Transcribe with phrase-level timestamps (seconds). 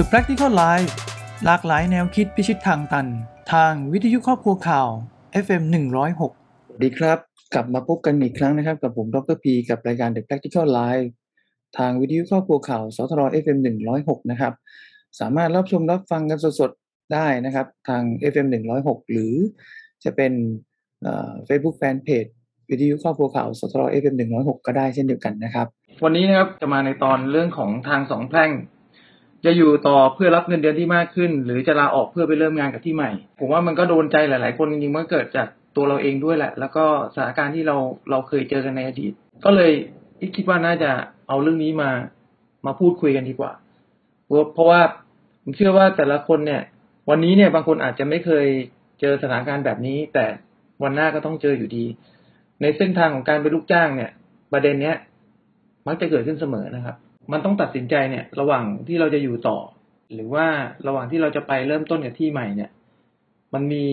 [0.00, 0.92] The Practical Life
[1.44, 3.06] หลากหลายแนวคิดพิชิตทางตัน
[3.52, 4.88] ทางวิทยุครอบครัวข่าว
[5.44, 7.18] FM 106สวัสดีครับ
[7.54, 11.08] กลับมาพบกันอีกครั้งนะครับ กับผมดรพีกับรายการ The Practical Live
[11.78, 13.58] ทางวิทยุครอบครัวข่าวสทร FM
[13.94, 14.52] 106นะครับ
[15.20, 18.46] สามารถรับชมรับฟังกันสดๆ ได้นะครับ ทาง FM
[18.78, 19.34] 106 หรือ
[20.04, 20.32] จะเป็น
[21.46, 22.24] เฟซบุ๊กแฟนเพจ
[22.70, 25.66] วิทยุครอบครัวข่าวสทร FM 106 ก็ได้เช่นเดียวกันนะครับ
[26.04, 28.52] วันนี้นะครับจะมาในตอนเรื่องของทางสองแพร่ง
[29.44, 37.76] จะอยู่ต่อเพื่อรับเงินเดือนที่มากขึ้น หรือจะลาออกเพื่อไปเริ่มงานกับที่ใหม่ ผมว่ามันก็โดนใจหลาย ๆ คนจริงๆมันเกิดจากตัวเราเองด้วยแหละ แล้วก็สถานการณ์ที่เรา
[38.10, 39.12] เราเคยเจอกันในอดีต
[39.44, 39.72] ก็เลย
[40.36, 40.90] คิดว่าน่าจะ
[41.28, 41.90] เอาเรื่องนี้มา
[42.66, 43.52] มาพูดคุยกันดีกว่า
[44.54, 44.80] เพราะว่า
[45.42, 46.62] ผมเชื่อว่าแต่ละคนเนี่ย
[47.10, 48.46] วันนี้เนี่ยบางคนอาจจะไม่เคย
[49.00, 50.26] เจอสถานการณ์แบบนี้ แต่
[50.82, 51.84] วันหน้าก็ต้องเจออยู่ดี
[52.62, 54.10] ในเส้นทางของการเป็นลูกจ้างเนี่ย
[54.52, 54.96] ประเด็นเนี้ย
[55.86, 56.96] มักจะเกิดขึ้นเสมอนะครับ
[57.32, 59.58] มันต้องตัดสินใจเนี่ย ระหว่างที่เราจะอยู่ต่อ
[60.14, 60.46] หรือว่า
[60.86, 62.70] ระหว่างที่เราจะไปเริ่มต้นกับที่ใหม่เนี่ย
[63.54, 63.84] มันมี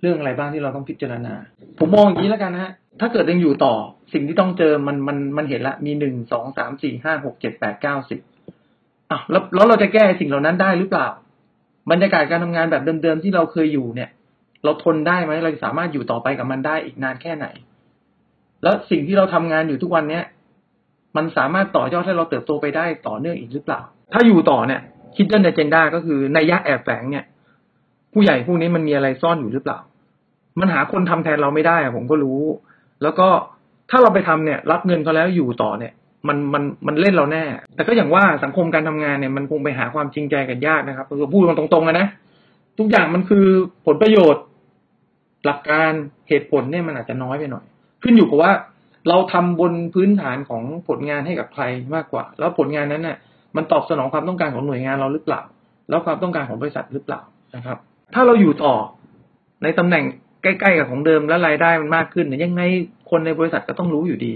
[0.00, 1.34] เรื่องอะไรบ้างที่เราต้องพิจารณา
[1.78, 3.74] ผมมองอย่างนี้แล้วกันนะฮะ ถ้าเกิดยังอยู่ต่อ
[4.12, 8.20] สิ่งที่ต้องเจอมันมันมันเห็นละ มีหนึ่งสองสามสี่ห้าหกเจ็ดแปดเก้าสิบ
[9.10, 11.08] อะแล้วแล้วเราจะแก้สิ่งเหล่านั้นได้หรือเปล่า
[11.90, 14.10] บรรยากาศการทำงานแบบเดิมๆที่เราเคยอยู่เนี่ย
[14.64, 17.46] เราทนได้ไหมเราสามารถอยู่ต่อไปกับมันได้อีกนานแค่ไหน
[18.62, 20.24] แล้วสิ่งที่เราทำงานอยู่ทุกวันเนี้ย
[21.18, 23.80] มันสามารถต่อยอดให้เราเติบโตไปได้ต่อเนื่องอีกหรือเปล่า
[24.12, 24.80] ถ้าอยู่ต่อเนี่ย
[25.16, 27.24] คิดเรื่องในเจนด้าก็คือในยะแอบแฝงเนี่ย
[28.12, 29.78] ผู้ใหญ่พวกนี้มันมีอะไรซ่อนอยู่หรือเปล่า
[30.60, 32.40] มันหาคนทำแทนเราไม่ได้ผมก็รู้
[33.02, 33.28] แล้วก็
[33.90, 35.92] ถ้าเราไปทำเนี่ย รับเงินเขาแล้วอยู่ต่อเนี่ย
[36.28, 37.42] มันมันมันเล่นเราแน่
[37.74, 42.08] แต่ก็อย่างว่าสังคมการทำงานเนี่ยมันคงไปหาความจริงใจกันยากนะครับคือพูดตรงๆนะ
[42.78, 43.46] ทุกอย่างมันคือ
[43.86, 44.42] ผลประโยชน์
[45.44, 45.90] หลักการ
[46.28, 47.64] เหตุผลเนี่ยมันอาจจะน้อยไปหน่อย
[48.02, 48.52] ขึ้นอยู่กับว่า
[49.08, 51.62] เราทำบนพื้นฐานของผลงานให้กับใคร
[51.94, 53.16] มากกว่า แล้วผลงานนั้นเนี่ย
[53.56, 55.40] มันตอบสนองความต้องการของหน่วยงานเราหรือเปล่า
[55.88, 57.20] แล้วความต้องการของบริษัทหรือเปล่า
[57.56, 57.78] นะครับ
[58.14, 58.74] ถ้าเราอยู่ต่อ
[59.62, 60.04] ในตำแหน่ง
[60.42, 62.62] ใกล้ๆกับของเดิมแล้วรายได้มันมากขึ้นเนี่ยยังไง
[63.10, 64.34] คนในบริษัทก็ต้องรู้อยู่ดี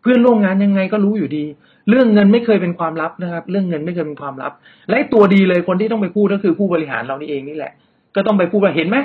[0.00, 1.44] เพื่อนร่วมงานยังไงก็รู้อยู่ดี
[1.88, 4.52] เรื่องเงินไม่เคยเป็นความลับนะครับ เรื่องเงินไม่เคยเป็นความลับ
[4.88, 7.72] และตัวดีเลยคนที่ต้องไปพูดก็คือผู้บริหารเรานี่เองนี่แหละ
[8.14, 8.96] ก็ต้องไปพูดว่าเห็นไหม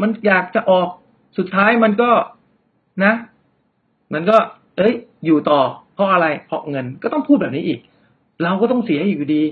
[0.00, 0.88] มันอยากจะออก
[1.38, 2.10] สุดท้ายมันก็
[3.04, 3.12] นะ
[4.12, 4.36] มันก็
[4.76, 4.94] เอ้ย
[5.26, 5.60] อยู่ต่อ
[5.94, 7.78] เพราะอะไรเพราะเงินก็ต้องพูดแบบนี้อีก
[8.42, 9.42] เราก็ต้องเสียอยู่ดี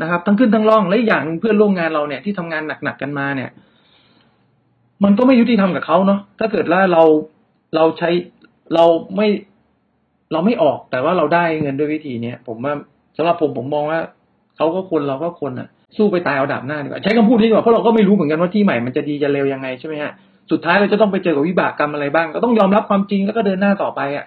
[0.00, 3.50] นะครับ ทั้งขึ้นทั้งล่องและอย่างเพื่อนร่วมงานเราเนี่ยที่ทำงานหนักๆกันมาเนี่ย
[5.04, 7.02] มันก็ไม่ยุติธรรมกับเขาเนาะถ้าเกิดว่าเรา
[7.76, 8.10] เราใช้
[8.74, 8.84] เรา
[9.16, 9.28] ไม่
[10.32, 12.74] เราไม่ออกแต่ว่าเราได้เงินด้วยวิธีเนี้ยผมว่า
[13.16, 14.00] สำหรับผมผมมองว่า
[14.56, 20.12] เขาก็คนเราก็คนอะ สู้ไปตายเอาดับหน้าดีกว่าใช้คำพูดนี้ดีกว่าเพราะเราก็ไม่รู้เหมือนกันว่าที่ใหม่มันจะดีจะเร็วยังไงใช่ไหมฮะ
[20.50, 24.26] สุดท้ายเราจะต้องไปเจอกับวิบากกรรมอะไรบ้าง ก็ต้องยอมรับความจริงแล้วก็เดินหน้าต่อไปอะ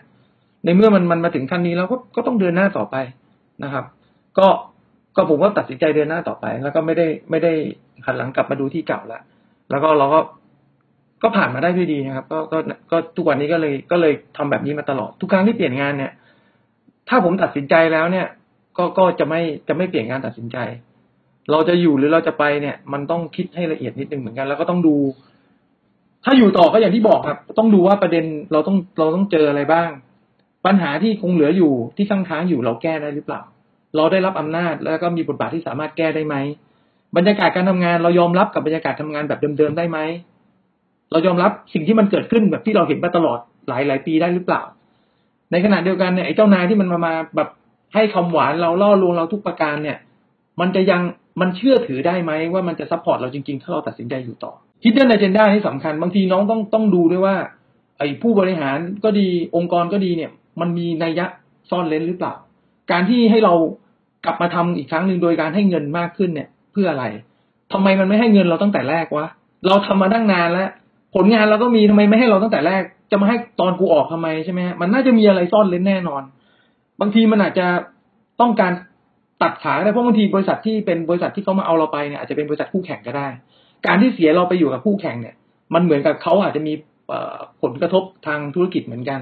[0.64, 2.96] ในเมื่อมันมันมาถึงขั้นนี้แล้วก็ก็ต้องเดินหน้าต่อไป
[3.64, 3.86] นะครับ
[4.38, 4.48] ก็
[5.16, 7.54] ก็ผมก็ตัดสินใจเดินหน้าต่อไป แล้วก็ไม่ได้ไม่ได้
[8.06, 9.20] หันหลังกลับมาดูที่เก่าละ
[9.70, 10.20] แล้วก็เราก็
[11.24, 12.58] ก็ผ่านมาได้ด้วยดีนะครับ ก็ก็
[12.92, 16.12] ก็ทุกวันนี้ก็เลยก็เลยทำแบบนี้มาตลอดทุกครั้งที่เปลี่ยนงานเนี่ย
[17.10, 18.28] ถ้าผมตัดสินใจแล้วเนี่ย
[18.78, 20.58] ก็ก็จะไม่จะไม่เปลี่ยนงานตัดสินใจ
[21.52, 24.96] เราจะอยู่หรือเราจะไปเนี่ย มันต้องคิดให้ละเอียดนิดนึงเหมือนกัน แล้วก็ต้องดู
[26.26, 29.90] ถ้าอยู่ต่อก็อย่างที่บอกครับ ต้องดูว่าประเด็นเราต้องเราต้องเจออะไรบ้าง
[30.66, 33.42] ปัญหาที่คงเหลืออยู่ที่ค้างค้างอยู่เราแก้ได้หรือเปล่า
[33.96, 36.36] เราได้รับอำนาจแล้วก็มีบทบาทที่สามารถแก้ได้ไหม
[37.18, 40.00] บรรยากาศการทำงานเรายอมรับกับบรรยากาศทำงานแบบเดิมๆได้ไหม
[41.12, 44.62] เรายอมรับสิ่งที่มันเกิดขึ้นแบบที่เราเห็นมาตลอดหลายหลายปีได้หรือเปล่า
[45.52, 47.50] ในขณะเดียวกันเนี่ยไอ้เจ้านายที่มันมามาแบบ
[47.94, 49.98] ให้คำหวานเราล่อลวงเราทุกประการเนี่ย
[50.60, 51.02] มันจะยัง
[51.42, 57.36] มันเชื่อถือได้ไหมว่ามันจะ support เราจริงๆ ถ้าเราตัดสินใจอยู่ต่อคิดเรื่อง agenda นี่สำคัญ บางทีน้องต้องต้องดูด้วยว่า
[57.98, 61.26] ไอ้ผู้บริหารก็ดีองค์กรก็ดีเนี่ย มันมีนัยยะ
[61.70, 62.34] ซ่อนเร้นหรือเปล่า
[62.92, 63.54] การที่ให้เรา
[64.26, 67.06] กลับมาทำอีกครั้งหนึ่งโดยการให้เงินมากขึ้นเนี่ย เพื่ออะไร
[67.74, 69.28] ทำไมมันไม่ให้เงินเราตั้งแต่แรกวะ
[69.68, 70.70] เราทำมาตั้งนานแล้ว
[71.16, 76.24] ผลงานเราก็มีทำไมไม่ให้เราตั้งแต่แรก จะมาให้ตอนกูออกทำไมใช่ไหมมันน่าจะมีอะไรซ่อนเล้นแน่นอน
[77.02, 77.68] บางทีมันอาจจะ
[78.42, 78.72] ต้องการ
[79.42, 83.28] ตัดขาได้เพราะบางทีบริษัทที่เป็นบริษัทที่เขามาเอาเราไปเนี่ยอาจจะเป็นบริษัทคู่แข่งก็ได้
[83.86, 85.36] การที่เสียเราไปอยู่กับคู่แข่งเนี่ย
[85.74, 86.74] มันเหมือนกับเขาอาจจะมี
[87.62, 89.22] ผลกระทบทางธุรกิจเหมือนกัน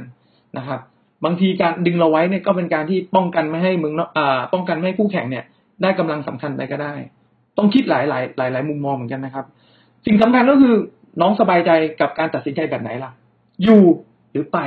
[0.57, 0.79] นะครับ
[1.25, 5.43] บางทีการดึงเราไว้เนี่ยก็เป็นการที่ป้องกันไม่ให้มึงอ่าป้องกันไม่ให้คู่แข่งเนี่ย
[5.81, 6.93] ได้กำลังสำคัญไปก็ได้
[7.57, 9.45] ต้องคิดหลายหลายหลายหลายมุมมองเหมือนกันนะครับ
[10.05, 10.75] สิ่งสำคัญก็คือ
[11.21, 11.71] น้องสบายใจ
[12.01, 13.11] กับการตัดสินใจแบบไหนล่ะ
[13.63, 13.83] อยู่
[14.31, 14.57] หรือไป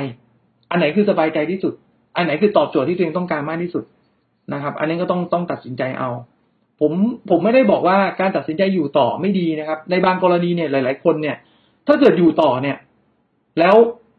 [0.69, 1.73] อันไหนคือสบายใจที่สุด
[2.15, 3.83] อันไหนคือตอบโจทย์ที่ตัวเองต้องการมากที่สุด
[4.53, 6.09] นะครับ อันนี้ก็ต้องต้องตัดสินใจเอา
[6.79, 6.91] ผม
[7.29, 11.35] ผมไม่ได้บอกว่าการตัดสินใจอยู่ต่อไม่ดีนะครับ ในบางกรณีเนี่ยหลาย ๆ คนเนี่ย
[11.87, 12.77] ถ้าเกิดอยู่ต่อเนี่ย
[13.59, 13.75] แล้ว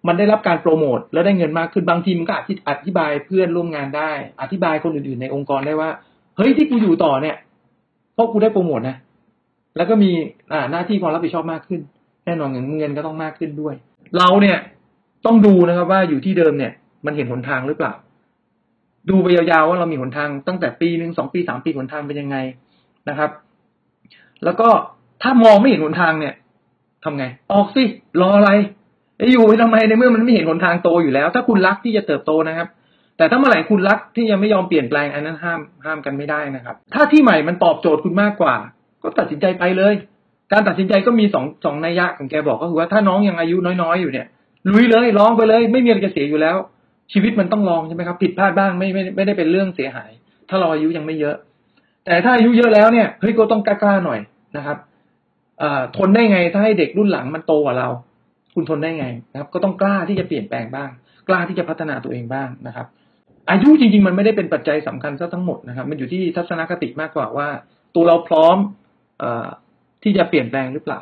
[0.07, 2.35] มันได้รับการโปรโมทแล้วได้เงินมากขึ้นบางทีมันก็
[2.69, 4.11] อธิบายเพื่อนร่วมงานได้
[4.43, 5.91] อธิบายคนอื่น ๆ ในองค์กรได้ว่า
[6.37, 7.37] เฮ้ยที่กูอยู่ต่อเนี่ย
[8.15, 8.97] เพราะกูได้โปรโมทนะ
[9.77, 10.11] แล้วก็มี
[10.53, 11.81] อ่าหน้าที่ความรับผิดชอบมากขึ้น
[12.25, 13.75] แน่นอนเงินเงินก็ต้องมากขึ้นด้วย
[14.19, 14.59] เราเนี่ย
[15.27, 16.73] ต้องดูนะครับว่าอยู่ที่เดิมเนี่ย
[17.07, 17.93] มันเห็นหนทางหรือเปล่า
[19.11, 22.37] ดูไปยาวๆว่าเรามีหนทางตั้งแต่ปีหนึ่งสองปีสามปีหนทางเป็นยังไง
[23.09, 23.31] นะครับ
[24.45, 24.69] แล้วก็
[25.23, 26.35] ถ้ามองไม่เห็นหนทางเนี่ย
[27.05, 27.83] ทำไง ออกสิ
[28.21, 28.51] รออะไร
[29.19, 32.69] ไอ้อยู่ไปทำไมในเมื่อมันไม่เห็นหนทางโตอยู่แล้ว ถ้าคุณรักที่จะเติบโตนะครับ
[33.17, 38.55] แต่ถ้าเมื่อไหร่คุณรักที่ยังไม่ยอมเปลี่ยนแปลงอันนั้นห้ามห้ามกันไม่ได้นะครับ ถ้าที่ใหม่มันตอบโจทย์คุณมากกว่า
[39.03, 39.95] ก็ตัดสินใจไปเลย
[40.53, 44.27] การตัดสินใจก็มีสองสองนัยยะของแกบอกก็คือว่าถ้าน้องยังอายุน้อยๆอยู่เนี่ย
[44.71, 46.57] ลุยเลยลองไปเลย ไม่มีอะไรจะเสียอยู่แล้ว
[47.13, 50.11] ชีวิตมันต้องลองใช่ไหมครับ ผิดพลาดบ้างไม่ไม่ไม่ได้เป็นเรื่องเสียหาย
[50.49, 51.37] ถ้าเราอายุยังไม่เยอะ
[52.07, 54.21] แต่ถ้าอายุเยอะแล้วเนี่ยเฮ้ยก็ต้องกล้าๆหน่อย
[54.57, 54.77] นะครับ
[55.63, 55.65] อ
[55.97, 57.89] ทนได้ไงถ้าให้เด็กรุ่นหลังมันโตกว่าเรา
[58.55, 60.91] คุณทนได้ไงนะครับ ก็ต้องกล้าที่จะเปลี่ยนแปลงบ้าง
[61.29, 62.87] กล้าที่จะพัฒนาตัวเองบ้างนะครับ
[63.51, 67.49] อายุจริง ๆ มันไม่ได้เป็นปัจจัยสำคัญซะทั้งหมดนะครับ มันอยู่ที่ทัศนคติมากกว่าว่า
[67.95, 68.57] ตัวเราพร้อม
[69.23, 69.25] อ
[70.03, 71.01] ที่จะเปลี่ยนแปลงหรือเปล่า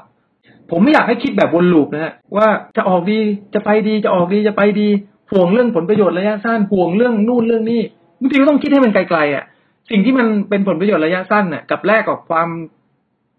[0.70, 3.20] ผมไม่อยากให้คิดแบบวนลูปนะฮะว่าจะออกดี
[3.54, 4.88] จะไปดีจะออกดีจะไปดี
[5.32, 7.80] ห่วงเรื่องผลประโยชน์ระยะสั้นห่วงเรื่องนู่นเรื่องนี้
[8.20, 9.44] บางทีก็ต้องคิดให้มันไกลๆอะ
[9.90, 12.48] สิ่งที่มันเป็นผลประโยชน์ระยะสั้นน่ะกับแลกกับความ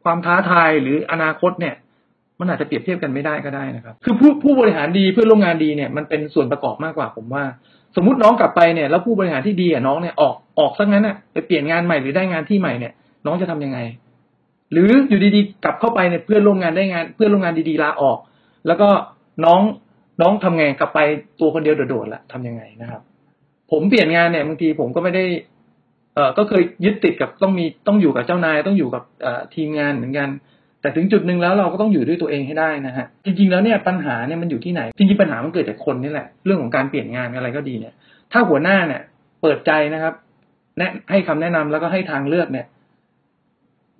[0.04, 1.76] ความท้าทายหรืออนาคตเนี่ย
[2.40, 7.44] มันอาจจะเปรียบเทียบกันไม่ได้ก็ได้นะครับ คือผู้ผู้บริหารดีเพื่อนร่วมงานดีเนี่ยมันเป็นส่วนประกอบมากกว่าผมว่า
[7.96, 12.94] สมมติน้องกลับไปเนี่ย แล้วผู้บริหารที่ดีอะน้องเนี่ยออกออกซะงั้นน่ะไปเปลี่ยนงานใหม่หรือได้งานที่ใหม่เนี่ย
[13.26, 13.80] น้องจะทำยังไง
[14.72, 18.18] หรืออยู่ดีๆกลับเข้าไปเนี่ยเพื่อนร่วมงานได้งาน เพื่อนร่วมงานดีๆลาออก
[18.68, 18.90] แล้วก็
[19.46, 19.62] น้อง
[20.22, 21.00] น้องทำไงกลับไป
[21.40, 23.02] ตัวคนเดียวโดดๆละทำยังไงนะครับ
[23.72, 25.24] ผมเปลี่ยนงานเนี่ยบางทีผมก็ไม่ได้
[26.16, 29.04] เอ่อก็เคยยึดติดกับต้องมีต้องอยู่กับเจ้านายต้องอยู่กับ
[29.56, 30.30] ทีมงานเหมือนกัน
[30.82, 37.94] แต่ถึงจุดหนึ่งแล้วเราก็ต้องอยู่ด้วยตัวเองให้ได้นะฮะจริงๆแล้วเนี่ยปัญหาเนี่ยมันอยู่ที่ไหนจริงๆปัญหามันเกิดจากคนนี่แหละเรื่องของการเปลี่ยนงานอะไรก็ดีเนี่ย
[38.32, 39.02] ถ้าหัวหน้าเนี่ย
[39.42, 40.14] เปิดใจนะครับ
[40.78, 42.66] แนะให้คำแนะนำแล้วก็ให้ทางเลือกเนี่ย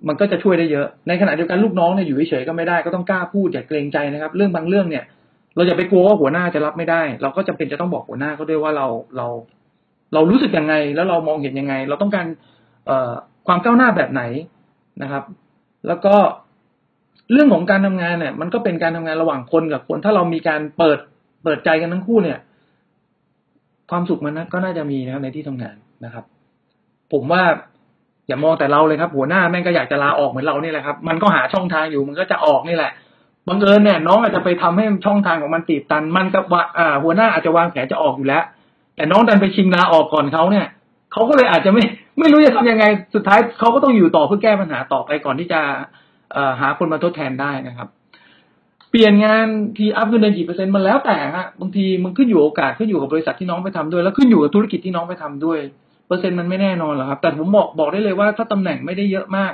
[0.08, 5.04] มันก็จะช่วยได้เยอะ ในขณะเดียวกันลูกน้องเนี่ยอยู่เฉยๆก็ไม่ได้ก็ต้องกล้าพูดอย่าเกรงใจนะครับ เรื่องบางเรื่องเนี่ย
[5.56, 9.26] เราอย่าไปกลัวว่าหัวหน้าจะรับไม่ได้ เราก็จำเป็นจะต้องบอกหัวหน้าเขาด้วยว่าเราเรา
[10.14, 12.26] เรารู้สึกยังไง แล้วเรามองเห็นยังไง เราต้องการ
[12.86, 13.12] เอ่อ
[13.46, 14.22] ความก้าวหน้าแบบไหน
[15.02, 15.24] นะครับ
[15.86, 16.14] แล้วก็
[17.32, 20.98] เรื่องของการทำงานเนี่ย มันก็เป็นการทำงานระหว่างคนกับคน ถ้าเรามีการเปิด
[21.44, 22.38] เปิดใจกันทั้งคู่เนี่ย
[23.90, 26.24] ความสุขมันก็น่าจะมีนะครับในที่ทำงานนะครับ
[27.12, 27.42] ผมว่า
[28.28, 32.92] อย่ามองแต่เราเลยครับ หัวหน้าแม่งก็อยากจะลาออกเหมือนเราเนี่แหละครับ มันก็หาช่องทางอยู่มันก็จะออกนี่แหละ
[33.48, 36.62] บังเอิญเนี่ยน้องอาจจะไปทำให้ช่องทางของมันตีบตัน มันกับว่า
[37.02, 38.44] หัวหน้าอาจจะวางแผนจะออกอยู่แล้ว
[38.96, 40.66] แต่น้องดันไปชิงลาออกก่อนเขาเนี่ย
[41.12, 41.82] เขาก็เลยอาจจะไม่
[42.18, 42.84] ไม่รู้จะทำยังไง
[43.14, 45.60] สุดท้ายเขาก็ต้องอยู่ต่อเพื่อแก้ปัญหาต่อไปก่อนที่จะ
[46.60, 47.88] หาคนมาทดแทนได้นะครับ
[48.90, 49.46] เปลี่ยนงาน
[49.76, 55.58] ทีอัพเงินเดือนกี่เปอร์เซ็นต์มันแล้วแต่ฮะบางทีมันขึ้นอยู่โอกาสขึ้นอยู่กับบริษัทที่น้องไปทำด้วย แล้วขึ้นอยู่กับธุรกิจที่น้องไปทำด้วย
[56.06, 59.52] เปอร์เซ็นต์มันไม่แน่นอนหรอกครับ แต่ผมบอกบอกได้เลยว่าถ้าตำแหน่งไม่ได้เยอะมาก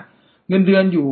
[0.48, 1.06] เงินเดือนอยู่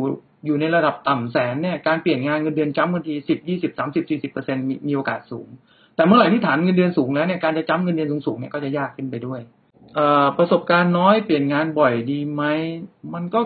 [0.47, 5.47] อยู่ในระดับต่ำแสนเนี่ยการเปลี่ยนงานเงินเดือนจ้ำกันทีสิบยี่สิบสามสิบสี่สิบเปอร์เซ็นต์มีโอกาสสูง
[5.95, 9.39] แต่เมื่อไหร่ที่ฐานเงินเดือนสูงแล้วเนี่ยการจะจ้ำเงินเดือนสูงๆเนี่ยก็จะยากขึ้นไปด้วย
[9.95, 12.43] เออประสบการณ์น้อยเปลี่ยนงานบ่อยดีไหม
[13.13, 13.39] มันก็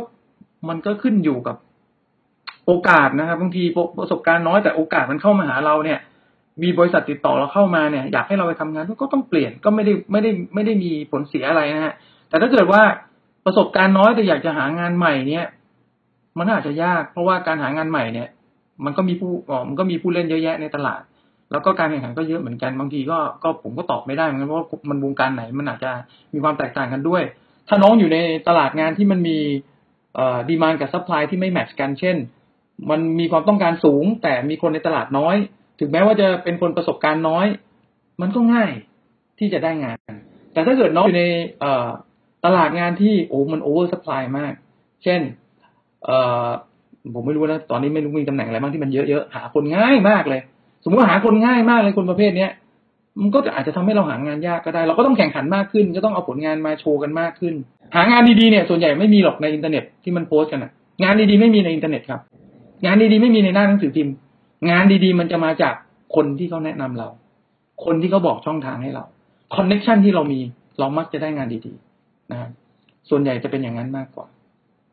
[0.69, 1.55] มันก็ขึ้นอยู่กับ
[2.65, 3.63] โอกาสนะครับบางที
[3.99, 5.99] ประสบการณ์น้อยแต่โอกาสมันเข้ามาหาเราเนี่ย
[6.63, 11.93] มีบริษัทติดต่อเราเข้ามาเนี่ย อยากให้เราไปทำงานก็ต้องเปลี่ยนก็ไม่ได้ไม่ได้ไม่ได้มีผลเสียอะไรนะฮะ
[12.29, 12.81] แต่ถ้าเกิดว่า
[13.45, 15.45] ประสบการณ์น้อยแต่อยากจะหางานใหม่เนี่ย
[16.37, 18.27] มันอาจจะยาก เพราะว่าการหางานใหม่เนี่ย
[18.85, 21.01] มันก็มีผู้อ๋อมันก็มีผู้เล่นเยอะแยะในตลาด
[21.51, 25.91] แล้วก็การแข่งขันก็เยอะเหมือนกันบางทีก็ก็ผมก็ตอบไม่ได้เหมือนกันเพราะมันวงการไหนมันอาจจะ
[26.33, 27.23] มีความแตกต่างกันด้วย
[27.67, 29.37] ถ้าน้องอยู่ในตลาดงานที่มันมี
[30.15, 32.17] เอ่อ demand กับ supply ที่ไม่ match กันเช่น
[32.89, 35.35] มันมีความต้องการสูง แต่มีคนในตลาดน้อย
[35.79, 37.45] ถึงแม้ว่าจะเป็นคนประสบการณ์น้อย
[38.21, 38.71] มันก็ง่าย
[39.39, 40.11] ที่จะได้งาน
[40.53, 41.25] แต่ถ้าเกิดน้องอยู่ใน
[42.45, 44.53] ตลาดงานที่โอ้มัน oversupply มาก
[45.03, 45.21] เช่น
[46.05, 46.47] เอ่อ
[47.15, 50.41] ผมไม่รู้นะตอนนี้ไม่รู้มีตำแหน่งอะไรบ้างที่มันเยอะๆหาคนง่ายมากเลย
[50.83, 52.51] สมมติว่าหาคนง่ายมากเลยคนประเภทเนี้ย
[53.21, 57.53] มันก็จะอาจจะทำให้เราหางานยากก็ได้ เราก็ต้องแข่งขันมากขึ้น ก็ต้องเอาผลงานมาโชว์กันมากขึ้น
[57.95, 60.71] หางานดีๆเนี่ยส่วนใหญ่ไม่มีหรอกในอินเทอร์เน็ตที่มันโพสต์กันอะ
[61.03, 62.21] งานดีๆไม่มีในอินเทอร์เน็ตครับ
[62.85, 64.13] งานดีๆไม่มีในหน้าหนังสือพิมพ์
[64.69, 65.73] งานดีๆ มันจะมาจาก
[66.15, 67.07] คนที่เขาแนะนำเรา
[67.85, 69.03] คนที่เขาบอกช่องทางให้เรา
[69.55, 70.39] connection ที่เรามี
[70.79, 72.49] เรามักจะได้งานดีๆนะครับ
[73.09, 74.27] ส่วนใหญ่จะเป็นอย่างนั้นมากกว่า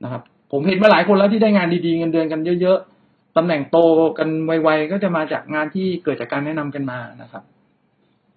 [0.04, 3.78] นะครับ ผมเห็นมาหลายคนแล้วที่ได้งานดีๆเงินเดือนกันเยอะๆตำแหน่งโต
[4.18, 7.42] กันไวๆก็จะมาจากงานที่เกิดจากการแนะนำกันมานะครับ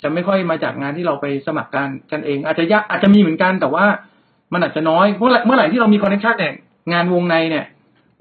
[0.02, 3.86] จะไม่ค่อยมาจากงานที่เราไปสมัครงานกันเอง อาจจะยากอาจจะมีเหมือนกันแต่ว่า
[4.54, 6.54] มันอาจจะน้อยเมื่อไหร่เมื่อไหร่ที่เรามี connection เนี่ย
[6.94, 7.66] งานวงในเนี่ย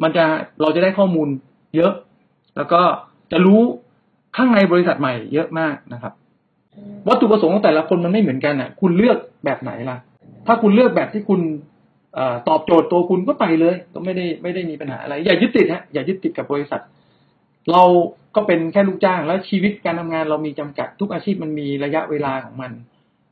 [0.02, 0.24] มันจะ
[0.60, 1.28] เราจะได้ข้อมูล
[1.76, 1.92] เยอะ
[2.56, 2.80] แล้วก็
[3.32, 3.60] จะรู้
[4.36, 6.12] ข้างในบริษัทใหม่เยอะมากนะครับ
[7.08, 9.96] วัตถุประสงค์ของแต่ละคนมันไม่เหมือนกันอะ คุณเลือกแบบไหนล่ะ
[10.46, 11.40] ถ้าคุณเลือกแบบที่คุณ
[12.48, 16.82] ตอบโจทย์ตัวคุณก็ไปเลย ก็ไม่ได้ไม่ได้มีปัญหาอะไร อย่ายึดติดฮะอย่ายึดติดกับบริษัท
[17.72, 17.82] เรา
[18.36, 22.72] ก็เป็นแค่ลูกจ้างแล้วชีวิตการทำงานเรามีจำกัด ทุกอาชีพมันมีระยะเวลาของมัน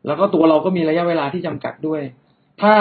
[0.06, 2.02] แล้วก็ตัวเราก็มีระยะเวลาที่จำกัดด้วย
[2.62, 2.74] ถ้า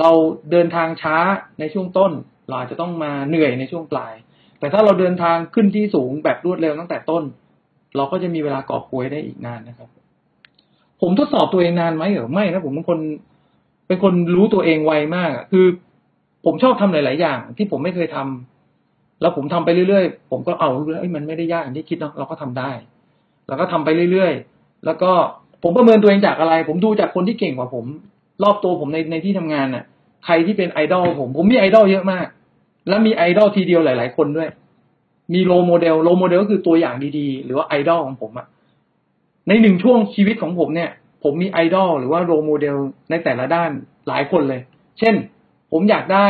[0.00, 0.10] เรา
[0.50, 1.16] เดินทางช้า
[1.60, 2.12] ในช่วงต้น
[2.48, 4.14] เราอาจจะต้องมาเหนื่อยในช่วงปลาย
[4.58, 7.24] แต่ถ้าเราเดินทางขึ้นที่สูงแบบรวดเร็วตั้งแต่ต้น
[7.96, 9.88] เราก็จะมีเวลากอบโกยได้อีกนานนะครับ
[11.00, 12.98] ผมทดสอบตัวเองนานไหมเหรอไม่นะผมเป็นคน
[13.88, 15.66] เป็นคนรู้ตัวเองไวมากคือ
[16.44, 22.70] ผมชอบทำหลาย ๆ อย่าง ที่ผมไม่เคยทำแล้วผมทำไปเรื่อย ๆ ผมก็เอาเอ้ยมันไม่ได้ยากอย่างที่คิดเนาะเราก็ทำได้
[23.48, 25.10] แล้วก็ทำไปเรื่อย ๆ แล้วก็
[25.62, 27.84] ผมประเมินตัวเองจากอะไร ผมดูจากคนที่เก่งกว่าผม
[28.42, 29.84] รอบตัวผมในในที่ทำงานน่ะ
[30.24, 32.26] ใครที่เป็นไอดอลผม ผมมีไอดอลเยอะมาก
[32.88, 34.48] แล้วมีไอดอลทีเดียวหลาย ๆ คนด้วย
[35.34, 38.46] มี role model role model ก็คือตัวอย่างดี ๆ หรือว่าไอดอลของผมอะ
[39.48, 40.90] ในหนึ่งช่วงชีวิตของผมเนี่ย
[41.22, 42.76] ผมมีไอดอลหรือว่า role model
[43.10, 43.70] ในแต่ละด้าน
[44.08, 44.60] หลายคนเลย
[44.98, 45.14] เช่น
[45.72, 46.26] ผมอยากได้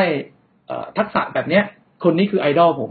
[0.98, 1.64] ทักษะแบบเนี้ย
[2.04, 2.90] คนนี้คือไอดอลผม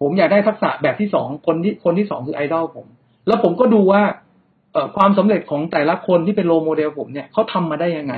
[0.00, 2.86] ผมอยากได้ทักษะแบบที่สองคนที่คนที่สองคือไอดอลผม
[3.26, 4.02] แล้วผมก็ดูว่า
[4.96, 8.14] ความสำเร็จของแต่ละคนที่เป็น role model ผมเนี่ยเขาทำมาได้ยังไง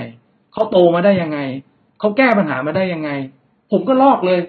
[0.53, 1.39] เขาโตมาได้ยังไง
[2.01, 3.11] เขาแก้ปัญหามาได้ยังไง
[3.73, 4.41] ผมก็ลอกเลย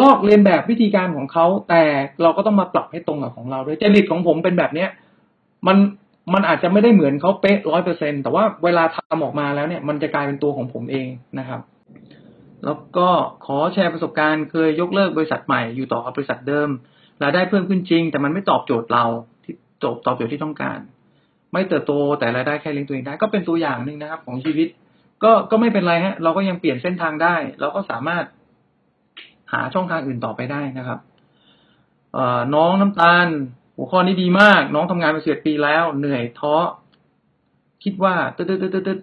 [0.00, 1.82] ลอกเลียนแบบวิธีการของเขาแต่
[2.22, 4.88] เราก็ต้องมาปรับให้ตรงกับของเราด้วยจริตของผมเป็นแบบเนี้ย
[5.66, 5.76] มัน
[6.34, 11.60] มันอาจจะไม่ได้เหมือนเขาเป๊ะร้อยเปอร์เซ็นต์แต่ว่าเวลาทำออกมาแล้วเนี่ย มันจะกลายเป็นตัวของผมเองนะครับ
[12.64, 13.08] แล้วก็
[13.46, 16.68] ขอแชร์ประสบการณ์เคยยกเลิกบริษัทใหม่อยู่ต่อกับบริษัทเดิม
[17.22, 19.04] รายได้เพิ่มขึ้นจริง แต่มันไม่ตอบโจทย์เรา
[19.44, 20.78] ที่ตอบตอบโจทย์ที่ต้องการ
[21.52, 24.68] ไม่เติบโตแต่รายได้แค่เลี้ยงตัวเองได้ ก็เป็นตัวอย่างหนึ่งนะครับ ของชีวิต
[25.24, 28.24] ก็ก็ไม่เป็นไรฮะ เราก็ยังเปลี่ยนเส้นทางได้ เราก็สามารถ
[29.52, 30.98] หาช่องทางอื่นต่อไปได้นะครับ
[32.14, 33.26] เอ่อน้องน้ำตาล
[33.76, 36.54] หัวข้อนี้ดีมาก น้องทำงานมาสิบปีแล้ว เหนื่อยท้อ
[37.84, 38.98] คิดว่าตึ๊ดตึ๊ดตึ๊ดตึ๊ด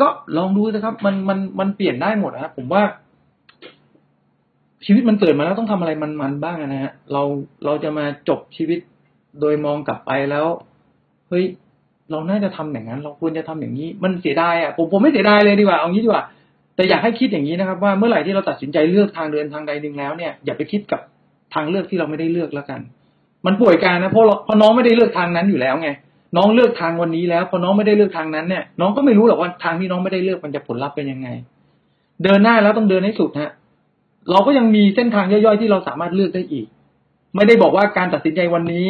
[0.00, 2.82] ก็ลองดูนะครับ มันมันมันเปลี่ยนได้หมดนะครับผมว่า
[4.86, 7.22] ชีวิตมันเกิดมาแล้วต้องทำอะไรมันมันบ้างนะฮะเรา
[7.64, 8.78] เราจะมาจบชีวิต
[9.40, 10.46] โดยมองกลับไปแล้ว
[11.28, 11.44] เฮ้ย
[12.10, 16.24] เราน่าจะทำอย่างนั้น เราควรจะทำอย่างนี้ มันเสียดายอะผมผมไม่เสียดายเลยดีกว่าเอางี้ดีกว่า
[16.74, 21.00] แต่อยากให้คิดอย่างนี้นะครับ ว่าเมื่อไหร่ที่เราตัดสินใจเลือกทางเดินทางใดหนึ่งแล้วเนี่ยอย่าไปคิดกับ
[21.54, 22.80] ทางเลือกที่เราไม่ได้เลือกแล้วกัน
[23.46, 25.88] มันป่วยการนะเพราะเพราะน้องไม่ได้เลือกทางนั้นอยู่แล้วไง
[26.36, 31.28] น้องเลือกทางวันนี้แล้วพอน้องไม่ได้เลือกทางนั้นเนี่ยน้องก็ไม่รู้หรอกว่าทางที่น้องไม่ได้เลือกมันจะผลลัพธ์เป็นยังไง
[32.24, 33.50] เดินหน้าแล้วต้องเดินให้สุดฮะ
[34.32, 36.66] เราก็ยังมีเส้นทางย่อยๆที่เราสามารถเลือกได้อีก
[37.36, 38.86] ไม่ได้บอกว่าการตัดสินใจวันนี้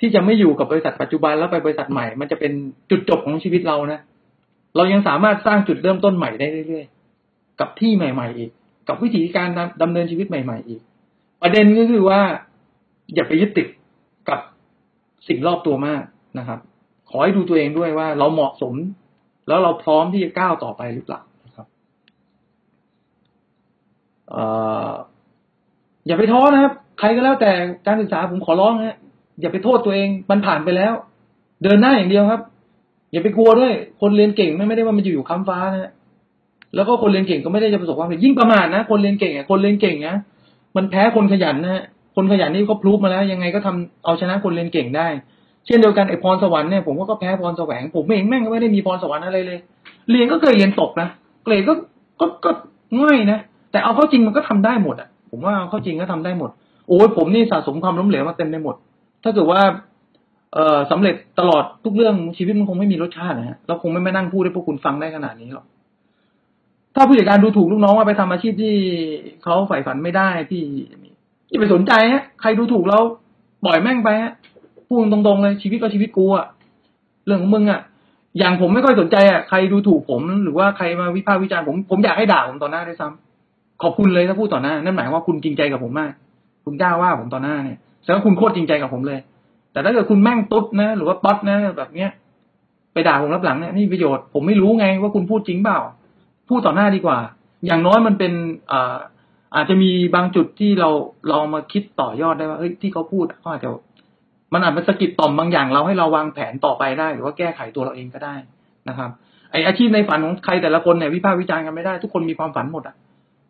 [0.00, 2.52] ที่จะไม่อยู่กับบริษัทปัจจุบันแล้วไปบริษัทใหม่ มันจะเป็น
[2.90, 4.00] จุดจบของชีวิตเรานะ
[4.76, 8.50] เรายังสามารถสร้างจุดเริ่มต้นใหม่ได้เรื่อยๆกับที่ใหม่ ๆ อีก
[8.88, 10.80] กับวิธีการดำดำเนินชีวิตใหม่ ๆ อีก
[11.42, 12.20] ประเด็นก็คือว่า
[13.14, 13.68] อย่าไปยึดติด
[14.28, 14.40] กับ
[15.28, 16.02] สิ่งรอบตัวมาก
[16.38, 16.58] นะครับ
[17.10, 18.74] ขอให้ดูตัวเองด้วยว่าเราเหมาะสม
[19.48, 21.66] แล้วเราพร้อมที่จะก้าวต่อไปหรือเปล่านะครับ
[24.34, 24.36] อ
[26.06, 27.52] อย่าไปท้อนะครับ ใครก็แล้วแต่
[27.86, 28.98] การศึกษาผมขอร้องนะ
[29.40, 30.92] อย่าไปโทษตัวเองมันผ่านไปแล้ว
[31.62, 32.40] เดินหน้าอย่างเดียวครับ
[33.12, 35.92] อย่าไปกลัวด้วย คนเรียนเก่งไม่ไม่ได้ว่ามันจะอยู่ค้ำฟ้านะ
[36.74, 40.16] แล้วก็คนเรียนเก่งก็ไม่ได้จะประสบความสำเร็จยิ่งประมาทนะ คนเรียนเก่งอะคนเรียนเก่งนะ
[40.76, 41.82] มันแพ้คนขยันนะฮะ
[42.16, 45.06] คนขยันนี่ก็พรูฟมาแล้ว ยังไงก็ทำเอาชนะคนเรียนเก่งได้
[45.66, 49.58] เช่นเดียวกันไอ้พรสวรรค์เนี่ยผมก็แพ้พรแสวงผมเองแม่งก็ไม่ได้มีพรสวรรค์อะไรเลย
[50.10, 51.08] เรียนก็เคยเรียนตกนะ
[51.44, 51.74] เกรดก็
[52.20, 52.50] ก็ก็
[53.02, 53.38] ง่ายนะ
[53.70, 56.50] แต่เอาเข้าจริงมันก็ทำได้หมดอะ ผมว่าเอาเข้าจริงก็ทำได้หมด
[56.88, 58.74] โอ้ยผมนี่สะสมความล้มเหลวมาเต็มไปหมด
[59.24, 59.60] ถ้าเกิดว่า
[60.54, 65.66] เอ่อสำเร็จตลอดทุกเรื่องชีวิตมันคงไม่มีรสชาตินะฮะเราคงไม่มานั่งพูดให้พวกคุณฟังได้ขนาดนี้หรอก
[66.94, 68.74] ถ้าผู้จัดการดูถูกลูกน้องว่าไปทำอาชีพที่
[69.42, 70.62] เขาใฝ่ฝันไม่ได้ที่
[71.54, 72.98] อย่าไปสนใจฮะใครดูถูกเรา
[73.64, 74.32] ปล่อยแม่งไปฮะ
[74.86, 76.46] พูดตรงๆเลยชีวิตก็ชีวิตกูอะ
[77.26, 77.80] เรื่องของมึงอะ
[78.38, 86.12] อย่างผมไม่ค่อยสนใจอะใครดูถูกผมหรือว่าใครมาวิพากษ์วิจารณ์ผมผมอยากให้ด่าผมต่อหน้าด้วยซ้ำขอบคุณเลยถ้าพูดต่อหน้า นั่นหมายว่าคุณจริงใจกับผมมาก
[86.64, 89.18] คุณกล้าว่าผมต่อหน้าเนี่ยแสดงว่าคุณโคตรจริงใจกับผมเลย
[89.72, 92.10] แต่ถ้าเกิดคุณแม่งตุ๊ดนะ หรือว่าป๊อตนะ แบบเนี้ย
[92.92, 95.78] ไปด่าผมรับหลังเนี่ยนี่ประโยชน์ผมไม่รู้ไงว่าคุณพูดจริงเปล่า
[96.48, 97.18] พูดต่อหน้าดีกว่า
[97.66, 98.32] อย่างน้อยมันเป็น
[98.70, 98.96] อ่า
[99.54, 100.90] อาจจะมีบางจุดที่เรา
[101.28, 103.68] เรามาคิดต่อยอดได้ว่าเฮ้ยที่เขาพูดเขาอาจจะ
[104.54, 108.34] มันอาจเป็นสะกิดต่อมบางอย่างเราให้เราวางแผนต่อไปได้ หรือว่าแก้ไขตัวเราเองก็ได้
[108.88, 109.10] นะครับ
[109.52, 112.94] ไออาชีพในฝันของใครแต่ละคนเนี่ยวิพากษ์วิจารณ์กันไม่ได้ทุกคนมีความฝันหมดอะ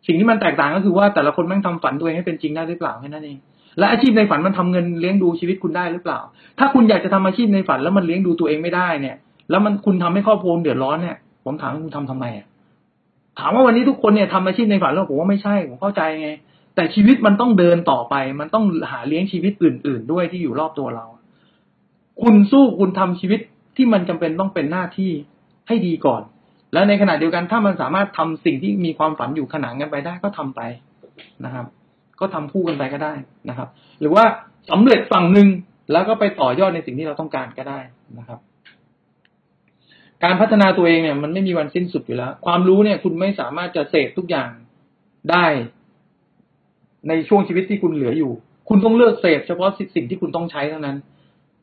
[0.07, 3.37] สิ่งที่มันแตกต่างก็คือว่าแต่ละคนแม่งทำฝันตัวเองให้เป็นจริงได้หรือเปล่าแค่นั้นเอง
[3.79, 6.19] และอาชีพในฝันมันทำเงินเลี้ยงดูชีวิตคุณได้หรือเปล่า
[6.59, 9.15] ถ้าคุณอยากจะทำอาชีพในฝันแล้วมันเลี้ยงดูตัวเองไม่ได้เนี่ย
[9.49, 12.45] แล้วมันคุณทำให้ครอบครัวเดือดร้อนเนี่ย ผมถามคุณทำทำไมอะ
[13.39, 16.29] ถามว่าวันนี้ทุกคนเนี่ยทำอาชีพในฝันแล้วผมว่าไม่ใช่ผมเข้าใจไง
[16.75, 21.05] แต่ชีวิตมันต้องเดินต่อไป มันต้องหาเลี้ยงชีวิตอื่น ๆ ด้วยที่อยู่รอบตัวเรา
[22.21, 23.39] คุณสู้คุณทำชีวิต
[23.75, 25.11] ที่มันจำเป็นต้องเป็นหน้าที่
[25.67, 26.21] ให้ดีก่อน
[26.73, 30.61] แล้วในขณะเดียวกันถ้ามันสามารถทำสิ่งที่มีความฝันอยู่ขนานกันไปได้ก็ทำไป
[31.45, 31.65] นะครับ
[32.19, 33.13] ก็ทำคู่กันไปก็ได้
[33.49, 34.23] นะครับ หรือว่า
[34.71, 35.47] สำเร็จฝั่งหนึ่ง
[35.91, 37.79] แล้วก็ไปต่อยอดในสิ่งที่เราต้องการก็ได้
[38.19, 38.39] นะครับ
[40.23, 44.49] การพัฒนาตัวเองเนี่ยมันไม่มีวันสิ้นสุดอยู่แล้ว ความรู้เนี่ย คุณไม่สามารถจะเสพทุกอย่าง
[45.31, 45.45] ได้
[47.07, 48.31] ในช่วงชีวิตที่คุณเหลืออยู่
[48.69, 50.97] คุณต้องเลือกเสพเฉพาะสิ่งที่คุณต้องใช้เท่านั้น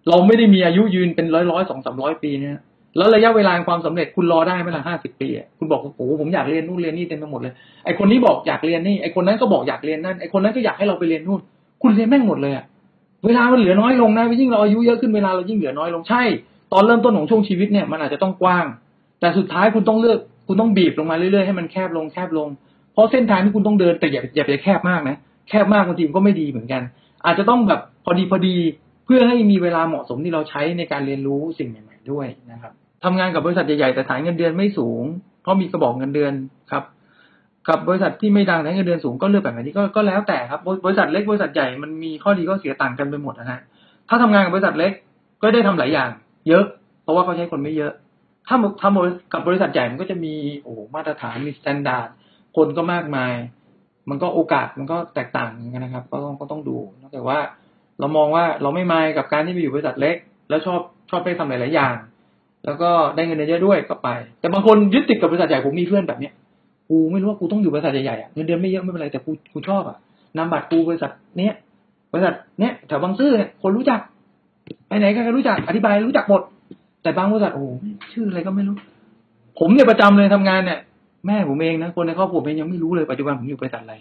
[0.08, 2.58] เราไม่ได้มีอายุยืนเป็นร้อยร้อยสองสามร้อยปีเนี่ย
[2.96, 5.28] แล้วระยะเวลาความสำเร็จคุณรอได้ไหมล่ะห้าสิบปี
[5.58, 7.54] คุณบอกโอ้โหผมอยากเรียนนู่นเรียนนี่เต็มไปหมดเลย
[7.84, 11.40] ไอคนนี้บอกอยากเรียนนี่ไอคนนั้นก็บอกอยากเรียนนั่นไอคนนั้นก็อยากให้เราไปเรียนนู่น
[11.82, 12.64] คุณเรียนแม่งหมดเลยอะ
[13.26, 16.22] เวลามันเหลือน้อยลงนะยิ่งเราอายุเยอะขึ้นเวลาเรายิ่งเหลือน้อยลงใช่
[16.72, 18.66] ตอนเริ่มต้นของช่วงชีวิตเนี่ยมันอาจจะต้องกว้าง
[19.20, 22.48] แต่สุดท้ายคุณต้องเลือก คุณต้องบีบลงมาเรื่อยๆให้มันแคบลงแคบลง
[22.92, 25.16] เพราะเส้นทางที่คุณต้องเดินแต่อย่าอย่าไปแคบมากนะ
[25.48, 26.82] แคบมากบางทีมันก็ไม่ดีเหมือนกัน
[27.26, 28.56] อาจจะต้องแบบพอดีพอดี
[29.04, 32.72] เพื่อให้มีเวลาเหมาะสมที่เราใช้ในการเรียนรู้สิ่งใหม่ๆด้วยนะครับ
[33.04, 35.02] ทำงานกับบริษัทใหญ่ๆแต่ฐานเงินเดือนไม่สูง
[35.42, 36.32] เพราะมีกระบอกเงินเดือน
[36.70, 36.84] ครับ
[37.68, 43.60] กับบริษัทที่ไม่ดังแต่เงินเดือนสูงก็เลือกแบบไหนก็ก็แล้วแต่ครับบริษัทเล็กบริษัทใหญ่มันมีข้อดีข้อเสียต่างกันไปหมดนะฮะ
[44.08, 44.92] ถ้าทำงานกับบริษัทเล็ก
[45.42, 46.10] ก็ได้ทำหลายอย่าง
[46.48, 46.64] เยอะ
[47.02, 47.92] เพราะว่าเขาใช้คนไม่เยอะ
[48.48, 52.08] ถ้าทำกับบริษัทใหญ่มันก็จะมีโอ้มาตรฐานมีมาตรฐาน
[52.56, 53.32] คนก็มากมาย
[54.10, 57.38] มันก็โอกาสมันก็แตกต่างกันนะครับ ก็ต้องก็ต้องดูนอกจากว่า
[58.00, 60.16] เรามองว่าเราไม่มายกับการที่ไปอยู่บริษัทเล็ก
[60.48, 60.80] แล้วชอบ
[61.10, 61.94] ชอบไปทำหลายๆอย่าง
[62.64, 64.08] แล้วก็ได้เงินเยอะด้วยก็ไป
[64.40, 66.32] แต่บางคนยึดติดกับบริษัทใหญ่ผมมีเพื่อนแบบเนี้ย
[66.88, 69.96] กูไม่รู้ว่ากูต้องอยู่บริษัทใหญ่ๆอะเงินเดือนไม่เยอะไม่เป็นไรแต่กูกูชอบอะ
[70.36, 71.54] นามบัตรกูบริษัทเนี้ย
[72.12, 74.00] บริษัทเนี้ยแถวบางซื่อเนี่ยคนรู้จัก
[74.88, 76.42] ไปไหนก็รู้จักอธิบายรู้จักหมด
[77.02, 77.64] แต่บางบริษัทโอ้
[78.12, 78.76] ชื่ออะไรก็ไม่รู้
[79.58, 80.78] ผมเนี่ยประจำเลยทำงานเนี่ย
[81.26, 83.94] แม่ผมเองนะคนในครอบครัวเองยังไม่รู้เลยปัจจุบันผมอยู่บริษัทอะไร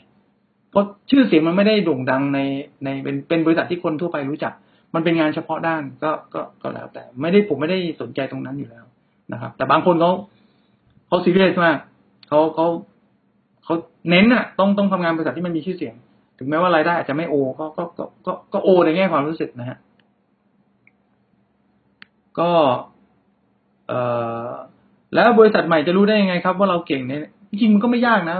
[0.71, 2.39] เพราะชื่อเสียงมันไม่ได้โด่งดังใน
[2.83, 4.53] ในเป็นเป็นบริษัทที่คนทั่วไปรู้จัก
[4.95, 8.83] มันเป็นงานเฉพาะด้านก็ก็ก็แล้วแต่ ไม่ได้ผมไม่ได้สนใจตรงนั้นอยู่แล้ว
[9.33, 10.11] นะครับ แต่บางคนเขา
[11.07, 11.77] เขาซีเรียสมาก
[12.29, 12.67] เขาเขา
[13.63, 13.75] เขา
[14.09, 15.95] เน้นอะ ต้องต้องทำงานบริษัทที่มันมีชื่อเสียง
[16.39, 17.83] ถึงแม้ว่ารายได้อาจจะไม่โอก็ก็
[18.25, 19.77] ก็ก็โอในแง่ความรู้สึกนะฮะ
[22.39, 22.49] ก็
[23.87, 23.93] เอ
[24.47, 24.49] อ
[25.13, 28.37] แล้วบริษัทใหม่จะรู้ได้ยังไงครับ ว่าเราเก่งเนี่ยจริงมันก็ไม่ยากนะ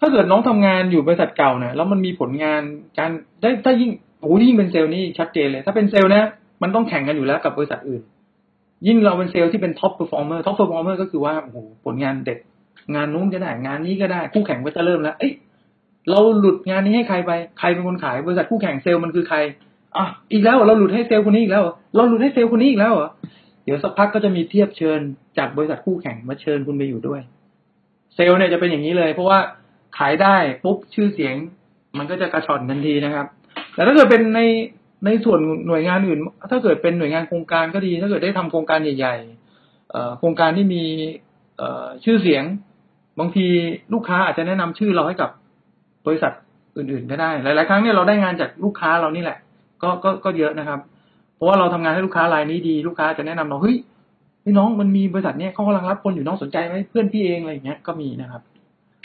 [0.00, 2.62] ถ้าเกิดน้องทำงานอยู่บริษัทเก่าเนี่ยแล้วมันมีผลงาน
[2.98, 3.10] การ
[3.42, 6.22] ได้ถ้ายิ่งโอ้ยิ่งเป็นเซลล์นี่ชัดเจนเลย ถ้าเป็นเซลล์นะ
[6.62, 8.02] มันต้องแข่งกันอยู่แล้วกับบริษัทอื่น
[8.86, 12.38] ยิ่งเราเป็นเซลล์ที่เป็น top performer top performer ก็คือว่าโอ้โหผลงานเด็ด
[12.94, 15.32] งานนู้นก็ได้ งานนี้ก็ได้ คู่แข่งก็จะเริ่มแล้ว เอ้ย
[16.10, 19.38] เราหลุดงานนี้ให้ใครไป ใครเป็นคนขาย บริษัทคู่แข่งเซลล์มันคือใคร
[19.96, 23.10] อะอีกแล้วเราหลุดให้เซลล์คนนี้อีกแล้วเราหลุดให้เซลล์คนนี้อีกแล้วเหรอ
[23.64, 25.00] เดี๋ยวสักพักก็จะมีเทียบเชิญ
[25.38, 27.20] จากบริษัทคู่แข่งมาเชิญคุณไปอยู่ด้วย
[28.14, 29.38] เซลล์เนี่ยจะเป็นอย่างนี้เลย เพราะว่า
[29.98, 31.34] ขายได้ปุ๊บชื่อเสียง
[31.98, 33.26] มันก็จะกระชอนทันทีนะครับ
[33.74, 34.40] แต่ถ้าเกิดเป็นใน
[35.06, 40.84] ในส่วนหน่วยงานอื่น ถ้าเกิดเป็นหน่วยงานโครงการก็ดี ถ้าเกิดได้ทำโครงการใหญ่ๆโครงการที่มี
[42.04, 42.44] ชื่อเสียง
[43.18, 43.46] บางที
[43.92, 45.30] ลูกค้าอาจจะแนะนำชื่อเราให้กับ
[46.06, 46.32] บริษัท
[46.76, 49.38] อื่นๆก็ได้ หลายๆครั้งเนี่ยเราได้งานจากลูกค้าเรานี่แหละ
[49.82, 50.80] ก็ก็ก็เยอะนะครับ
[51.34, 53.76] เพราะว่าเราทำงานให้ลูกค้ารายนี้ดีลูกค้าจะแนะนำเราเฮ้ย
[54.44, 58.42] พี่น้องมันมีบริษัทเนี้ยเขากำลังรับคนอยู่น้องสนใจไหมเพื่อนพี่เองอะไรอย่างเงี้ยก็มีนะครับ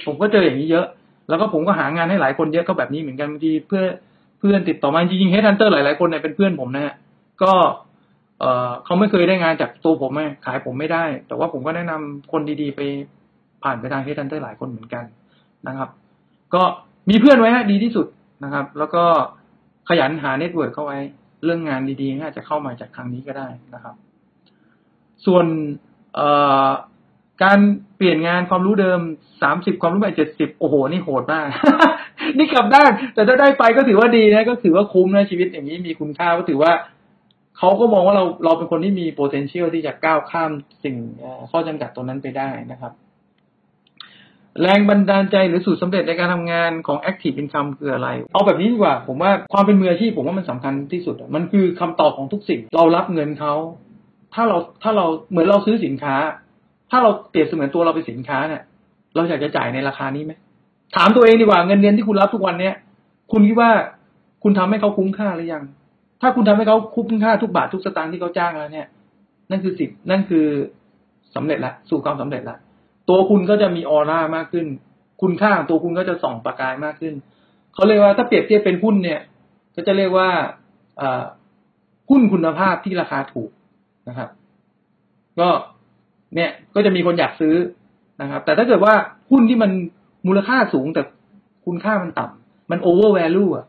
[0.05, 0.85] ผมก็เจออย่างนี้เยอะ
[1.29, 3.83] แล้วก็ผมก็หางานให้หลายคนเยอะก็แบบนี้เหมือนกันบางทีเพื่อ
[4.39, 6.93] เพื่อนติดต่อมาจริงๆ headhunter หลายๆคนเนี่ยเป็นเพื่อนผมนะฮะ
[7.43, 7.51] ก็
[8.39, 12.81] เออเขาไม่เคยได้งานจากตัวผมไงขายผมไม่ได้ แต่ว่าผมก็แนะนำคนดีๆ ไป
[13.63, 15.03] ผ่านไปทาง headhunter หลายคนเหมือนกัน
[15.67, 15.89] นะครับ
[16.53, 16.63] ก็
[17.09, 18.07] มีเพื่อนไว้ฮะดีที่สุด
[18.43, 19.03] นะครับ แล้วก็
[19.87, 20.99] ขยันหา network เข้าไว้
[21.43, 23.95] เรื่องงานดีๆอาจจะเข้ามาจากทางนี้ก็ได้นะครับ
[25.25, 25.45] ส่วน
[27.43, 27.59] การ
[27.97, 28.99] เปลี่ยนงานความรู้เดิม
[29.41, 31.45] สามสิบความรู้ใหม่เจ็ดสิบโอ้โห นี่โหดมาก
[32.37, 36.71] นี่กลับด้าน แต่ถ้าได้ไปก็ถือว่าดีนะ ก็ถือว่าคุ้มนะชีวิตอย่างนี้มีคุณค่าก็ถือว่า
[37.57, 40.51] เขาก็มองว่าเราเราเป็นคนที่มี potential ที่จะก้าวข้าม
[40.83, 40.95] สิ่ง
[41.51, 42.91] ข้อจำกัดตรงนั้นไปได้นะครับ
[44.61, 53.53] แรงบันดาลใจหรือสูตรสำเร็จในการทำงานของ active income คืออะไร เอาแบบนี้ดีกว่า ผมว่าความเป็นมืออาชีพผมว่ามันสำคัญที่สุด มันคือคำตอบของทุกสิ่ง เรารับเงินเขา
[54.33, 56.15] ถ้าเราถ้าเราเหมือนเราซื้อสินค้า
[56.91, 58.61] ถ้าเราเปรียบเสมือนตัวเราเป็นสินค้าเนี่ย
[59.15, 60.33] เราอยากจะจ่ายในราคานี้ไหม
[60.95, 62.75] ถามตัวเองดีกว่าเงินเดือนที่คุณรับทุกวันเนี้ย
[63.31, 63.71] คุณคิดว่า
[64.43, 65.63] คุณทำให้เขาคุ้มค่าหรือยัง
[66.21, 68.87] ถ้าคุณทำให้เขาคุ้มค่าทุกบาททุกสตางค์ที่เขาจ้างแล้วเนี่ย
[69.49, 70.45] นั่นคือสิบนั่นคือ
[71.35, 72.57] สำเร็จละ สู่ความสำเร็จละ
[73.09, 74.65] ตัวคุณก็จะมีออร่ามากขึ้น
[75.21, 77.13] คุณค่าของตัวคุณก็จะส่องประกายมากขึ้น
[77.73, 79.19] เขาเรียกว่าถ้าเปรียบเทียบเป็นหุ้นเนี่ย
[79.75, 80.29] ก็จะเรียกว่า
[82.09, 83.49] หุ้นคุณภาพที่ราคาถูก
[84.09, 84.29] นะครับ
[85.39, 85.49] ก็
[86.35, 87.55] เนี่ยก็จะมีคนอยากซื้อ
[88.21, 88.93] นะครับ แต่ถ้าเกิดว่า
[89.31, 89.71] หุ้นที่มัน
[90.27, 91.01] มูลค่าสูงแต่
[91.65, 93.65] คุณค่ามันต่ำมันโอเวอร์แวลูอะ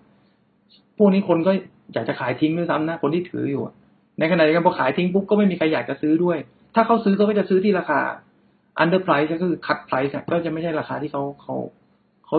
[0.99, 1.53] พวกนี้คนก็
[1.93, 3.63] อยากจะขายทิ้งด้วยซ้ำนะ คนที่ถืออยู่
[4.19, 6.39] ในขณะเดียวกันพอขายทิ้งปุ๊บก็ไม่มีใครอยากจะซื้อด้วย
[6.75, 8.01] ถ้าเขาซื้อเขาก็จะซื้อที่ราคา
[8.83, 11.57] under price ก็คือ cut price อะก็จะไม่ใช่ราคาที่เขาเขา
[12.27, 12.37] เขา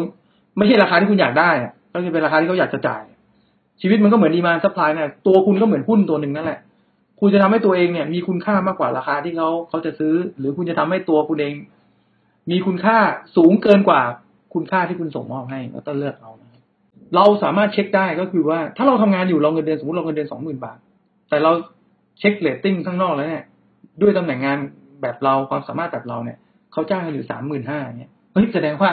[0.58, 1.50] ไม่ใช่ราคาที่คุณอยากได้
[1.94, 3.04] ก็จะเป็นราคาที่เขาอยากจะจ่าย
[3.82, 6.60] ชีวิตมันก็เหมือน demand supply เนี่ยตัวคุณก็เหมือนหุ้นตัวหนึ่งนั่นแหละ
[7.20, 11.54] คุณจะทำให้ตัวเองเนี่ย มีคุณค่ามากกว่าราคาที่เขาเขาจะซื้อ หรือคุณจะทำให้ตัวคุณเอง
[12.52, 12.98] มีคุณค่า
[13.36, 14.02] สูงเกินกว่า
[14.54, 16.32] คุณค่าที่คุณส่งมอบให้ก็ต้องเลือกเอา
[17.16, 20.78] เราสามารถเช็คได้ก็คือว่า ถ้าเราทำงานอยู่เราเงินเดือนสมมติเราเงินเดือนสองหมื่นบาท
[21.30, 21.52] แต่เรา
[22.20, 23.46] เช็คเรตติ้งข้างนอกแล้วเนี่ย
[24.02, 24.58] ด้วยตำแหน่งงาน
[25.02, 26.38] แบบเราความสามารถแบบเราเนี่ย
[26.72, 28.90] เขาจ้างกันอยู่สามหมื่นห้าเนี่ยเฮ้ยแสดงว่า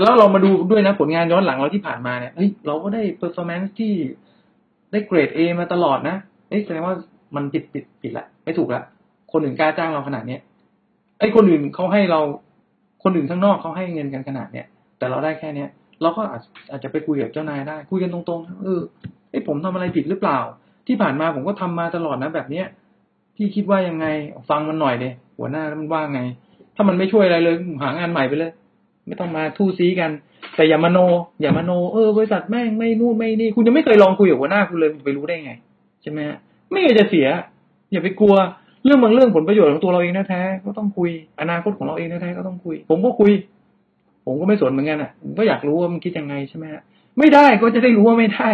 [0.00, 3.92] แล้วเรามาดูด้วยนะผลงานย้อนหลังเราที่ผ่านมาเนี่ยเฮ้ยเราก็ได้ performance ที่
[4.92, 6.16] ได้เกรดเอมาตลอดนะ
[6.48, 6.94] เฮ้ยแสดงว่า
[7.36, 8.82] มันผิดผิดผิดละไม่ถูกละ
[9.32, 10.40] คนอื่นกล้าจ้างเราขนาดเนี้ย
[11.18, 12.20] ไอ้คนอื่นเขาให้เรา
[13.02, 14.66] คนอื่นข้างนอกเขาให้เงินกันขนาดเนี้ย
[14.98, 15.68] แต่เราได้แค่เนี้ย
[16.02, 18.80] เราก็อาจอาจจะไปคุยกับเจ้านายได้ คุยกันตรงๆเออ
[19.30, 20.38] ไอ้ผมทำอะไรผิดหรือเปล่า
[20.86, 22.66] ที่ผ่านมาผมก็ทำมาตลอดนะแบบเนี้ย
[23.36, 24.06] พี่คิดว่ายังไง
[24.48, 26.20] ฟังมันหน่อยเดยหัวหน้ามันว่าไง
[26.74, 28.52] ถ้ามันไม่ช่วยอะไรเลย หางานใหม่ไปเลย
[29.06, 30.10] ไม่ต้องมาทู่ซีกัน
[30.56, 30.98] แต่อย่ามาโน
[31.40, 35.52] อย่ามาโน เออบริษัทแม่งไม่นู่นไม่นี่ คุณยังไม่เคยลองคุยกับหัวหน้าคุณเลยไปรู้ได้ไง
[36.02, 36.38] ใช่ไหมฮะ
[36.70, 37.26] ไม่เคยจะเสีย
[37.92, 38.34] อย่าไปกลัว
[38.84, 43.32] เรื่องบางเรื่องผลประโยชน์ของตัวเราเองแท้ๆก็ต้องคุย อนาคตของเราเองแท้ๆก็ต้องคุย ผมก็คุย
[44.26, 46.82] ผมก็ไม่สนเหมือนกันอะผมก็อยากรู้ว่ามันคิดยังไงใช่ไหมฮะ
[47.18, 48.48] ไม่ได้ก็จะได้รู้ว่าไม่ได้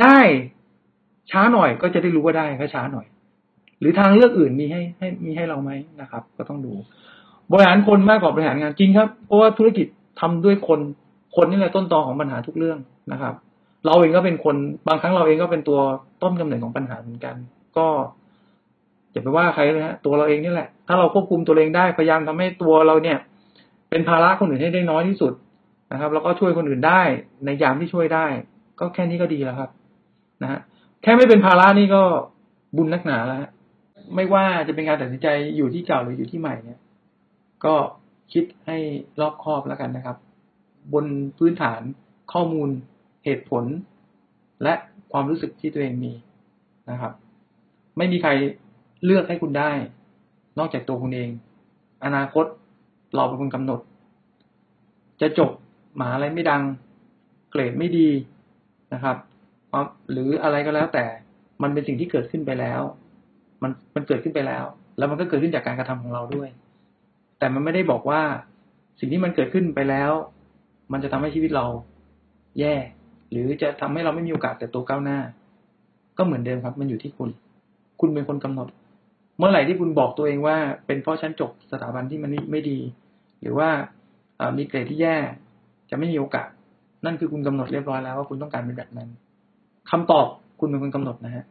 [0.00, 0.18] ได้
[1.30, 3.06] ช้าหน่อยก็จะได้รู้ว่าได้ก็ช้าหน่อย
[3.84, 5.70] รือทางเลือกอื่นมีให้ให้มีให้เราไหม
[6.00, 6.72] นะครับ ก็ต้องดู
[7.52, 9.86] บริหารคนมากกว่าบริหารงานจริงครับ เพราะว่าธุรกิจ
[10.20, 10.80] ทำด้วยคน
[11.36, 12.78] คนนี่แหละต้นตอของปัญหาทุกเรื่อง
[13.12, 13.34] นะครับ
[13.86, 14.56] เราเองก็เป็นคน
[14.88, 15.80] บางครั้งเราเองก็เป็นตัว
[16.22, 17.34] ต้นกำเนิดของปัญหาเหมือนกัน
[17.76, 17.86] ก็
[19.12, 23.18] อย่าไปว่าใครเลยฮะตัวเราเองนี่แหละ ถ้าเราควบคุมตัวเองได้พยายามทำให้ตัวเราเนี่ย
[23.90, 25.32] เป็นภาระคนอื่นให้ได้น้อยที่สุด
[25.92, 27.02] นะครับ แล้วก็ช่วยคนอื่นได้
[27.44, 28.26] ในยามที่ช่วยได้
[28.80, 29.70] ก็แค่นี้ก็ดีแล้วครับ
[30.42, 30.60] นะฮะ
[31.02, 32.02] แค่ไม่เป็นภาระนี่ก็
[32.76, 33.50] บุญนักหนาแล้วฮะ
[34.14, 36.80] ไม่ว่าจะเป็นการตัดสินใจอยู่ที่เก่าหรืออยู่ที่ใหม่เนี่ย
[37.64, 37.74] ก็
[38.32, 38.76] คิดให้
[39.20, 40.16] รอบคอบแล้วกันนะครับ
[40.92, 41.06] บน
[41.38, 41.80] พื้นฐาน
[42.32, 42.68] ข้อมูล
[43.24, 43.64] เหตุผล
[44.62, 44.74] และ
[45.12, 46.12] ความรู้สึกที่ตัวเองมี
[46.90, 47.12] นะครับ
[47.96, 48.30] ไม่มีใคร
[49.04, 49.70] เลือกให้คุณได้
[50.58, 51.30] นอกจากตัวคุณเอง
[52.04, 52.44] อนาคต
[53.14, 53.80] เราเป็นคนกำหนด
[55.20, 55.50] จะจบ
[55.96, 56.62] หมหาอะไรไม่ดัง
[57.50, 58.08] เกรดไม่ดี
[58.92, 59.16] นะครับ
[60.10, 61.04] หรืออะไรก็แล้วแต่
[61.62, 62.80] มันเป็นสิ่งที่เกิดขึ้นไปแล้ว
[63.64, 64.64] มันมันเกิดขึ้นไปแล้ว
[64.98, 66.48] แล้วมันก็เกิดขึ้นจากการกระทำของเราด้วย
[67.38, 68.20] แต่มันไม่ได้บอกว่า
[68.98, 70.12] สิ่งที่มันเกิดขึ้นไปแล้ว
[70.92, 71.66] มันจะทำให้ชีวิตเรา
[72.60, 72.74] แย่
[73.30, 75.18] หรือจะทำให้เราไม่มีโอกาสแต่ตัวก้าวหน้า
[76.18, 77.30] ก็เหมือนเดิมครับ มันอยู่ที่คุณ
[78.00, 78.68] คุณเป็นคนกำหนด
[79.38, 82.78] เมื่อไหร่ที่คุณบอกตัวเองว่า เป็นเพราะฉันจบสถาบันที่มันไม่ดี
[83.40, 83.68] หรือว่า
[84.58, 85.16] มีเกรดที่แย่
[85.90, 86.48] จะไม่มีโอกาส
[87.04, 89.08] นั่นคือคุณกำหนดเรียบร้อยแล้วว่าคุณต้องการเป็นแบบนั้น
[89.90, 90.26] คำตอบ
[90.60, 91.44] คุณเป็นคนกำหนดนะฮะ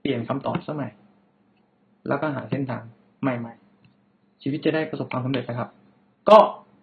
[0.00, 0.90] เปลี่ยนคำตอบสมัย
[2.08, 2.82] แล้วก็หาเส้นทาง
[3.22, 5.68] ใหม่ๆ ชีวิตจะได้ประสบความสำเร็จนะครับ
[6.28, 6.38] ก็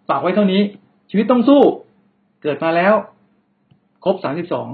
[0.08, 0.60] ฝากไว้เท่านี้
[1.10, 1.62] ชีวิตต้องสู้
[2.42, 2.94] เกิดมาแล้ว
[4.04, 4.68] ครบสามสิบสอง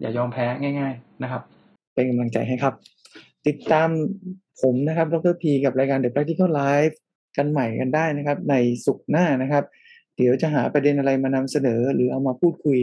[0.00, 0.46] อย่ายอมแพ้
[0.78, 1.42] ง่าย ๆนะครับ
[1.94, 2.74] เป็นกำลังใจให้ครับ
[3.46, 3.88] ติดตาม
[4.62, 6.94] ผมนะครับดรพีกับรายการ The Practical Life
[7.36, 9.64] กันใหม่กันได้นะครับ ในสุขหน้านะครับ
[10.16, 12.78] เดี๋ยวจะหาประเด็นอะไรมานำเสนอ หรือเอามาพูดคุย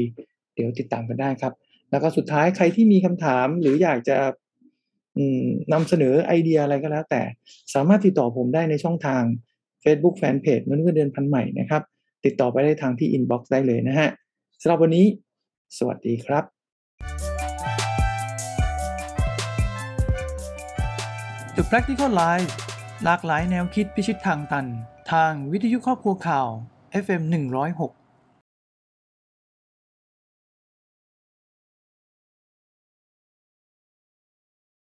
[0.56, 1.54] เดี๋ยวติดตามกันได้ครับ
[1.92, 4.18] แล้วก็สุดท้ายใครที่มีคำถามหรืออยากจะ
[5.74, 7.22] นำเสนอไอเดียอะไรก็แล้ว แต่
[7.74, 9.24] สามารถติดต่อผมได้ในช่องทาง
[9.84, 11.82] Facebook Fanpage มนุษย์เงินเดือนพันใหม่นะครับ
[12.26, 14.10] ติดต่อไปได้ทางที่ inbox ได้เลยนะฮะ
[14.62, 15.06] สำหรับวันนี้
[15.78, 16.44] สวัสดีครับ
[21.56, 22.52] The Practical Life
[23.04, 24.66] หลากหลายแนวคิดพิชิตทางตัน
[25.12, 26.48] ทางวิทยุครอบครัวข่าว
[27.04, 27.22] FM
[27.64, 27.99] 106